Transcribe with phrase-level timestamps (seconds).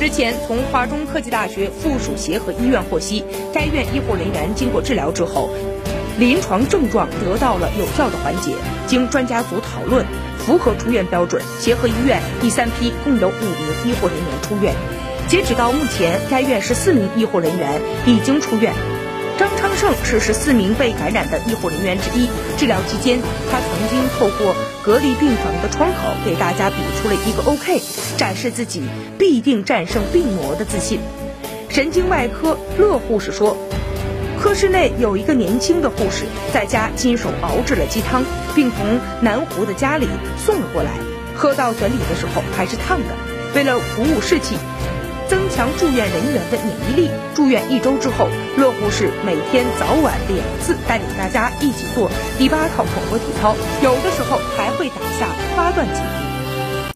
[0.00, 5.50] 日前，从华中科技大学附属协和医院获悉，该院医护人员经过治疗之后，
[6.20, 8.52] 临床症状得到了有效的缓解。
[8.86, 10.06] 经专家组讨论，
[10.38, 14.72] 符合出院标准，协和医院第三批共有五名医护人员出院。
[15.26, 18.72] 截止到目前，该院十四名医护人员已经出院。
[19.38, 22.28] 张昌盛是十四名被感染的医护人员之一。
[22.56, 23.20] 治疗期间，
[23.52, 27.80] 他曾经透过隔离病房的窗口给大家比出了一个 OK，
[28.16, 28.82] 展示自己
[29.16, 30.98] 必定战胜病魔的自信。
[31.68, 33.56] 神经外科乐护士说，
[34.42, 38.24] 科室内有一个年轻的护士在家亲手熬制了鸡汤，
[38.56, 40.08] 并从南湖的家里
[40.44, 40.90] 送了过来，
[41.36, 43.14] 喝到嘴里的时候还是烫的。
[43.54, 44.56] 为了鼓舞士气。
[45.28, 47.10] 增强住院人员的免疫力。
[47.34, 56.27] 住院一周之后，乐是每天早晚两次带领大家一起做第八套广播体操，有的时候还会打下八段锦。